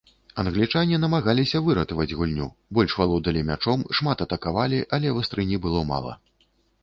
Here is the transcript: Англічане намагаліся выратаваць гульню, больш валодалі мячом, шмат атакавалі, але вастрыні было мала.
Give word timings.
Англічане 0.43 0.99
намагаліся 1.01 1.59
выратаваць 1.65 2.15
гульню, 2.21 2.47
больш 2.79 2.95
валодалі 3.01 3.43
мячом, 3.49 3.79
шмат 3.99 4.17
атакавалі, 4.27 4.79
але 4.97 5.07
вастрыні 5.19 5.57
было 5.67 5.85
мала. 5.91 6.17